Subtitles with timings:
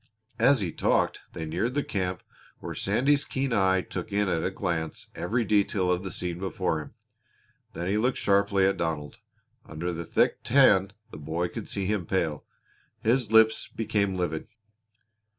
[0.39, 2.23] As he talked they neared the camp
[2.57, 6.79] where Sandy's keen eye took in at a glance every detail of the scene before
[6.81, 6.93] him.
[7.73, 9.19] Then he looked sharply at Donald.
[9.63, 12.43] Under the thick tan the boy could see him pale.
[13.03, 14.47] His lips became livid.